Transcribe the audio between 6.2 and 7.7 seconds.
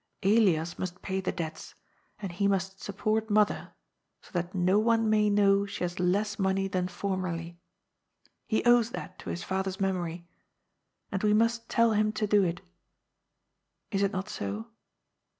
money than formerly.